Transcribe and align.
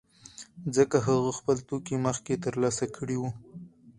ځکه 0.75 0.97
هغه 1.07 1.31
خپل 1.39 1.57
توکي 1.67 1.95
مخکې 2.07 2.41
ترلاسه 2.45 2.85
کړي 2.95 3.15
وو 3.19 3.29